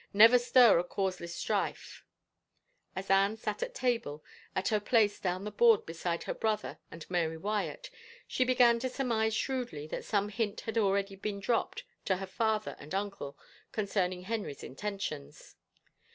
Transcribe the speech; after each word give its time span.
Never 0.13 0.39
stir 0.39 0.79
a 0.79 0.83
cause 0.83 1.21
less 1.21 1.35
strife...." 1.35 2.03
As 2.95 3.11
Anne 3.11 3.37
sat 3.37 3.61
at 3.61 3.75
table, 3.75 4.23
at 4.55 4.69
her 4.69 4.79
place 4.79 5.19
down 5.19 5.43
the 5.43 5.51
board 5.51 5.85
beside 5.85 6.23
her 6.23 6.33
brother 6.33 6.79
and 6.89 7.07
Mary 7.07 7.37
Wyatt, 7.37 7.91
she 8.27 8.43
began 8.43 8.79
to 8.79 8.89
surmise 8.89 9.35
shrewdly 9.35 9.85
that 9.89 10.03
some 10.03 10.29
hint 10.29 10.61
had 10.61 10.73
been 10.73 10.83
already 10.83 11.15
dropped 11.17 11.83
to 12.05 12.17
her 12.17 12.25
father 12.25 12.75
and 12.79 12.95
uncle 12.95 13.37
concerning 13.71 14.23
Henry's 14.23 14.63
intentions. 14.63 15.55